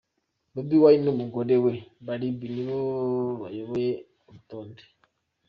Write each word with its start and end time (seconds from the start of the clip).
Bobi 0.53 0.75
Wine 0.83 1.01
n'umugore 1.03 1.55
we 1.63 1.73
Barbie 2.05 2.49
nibo 2.53 2.79
bayoboye 3.41 3.91
urutonde. 4.27 4.83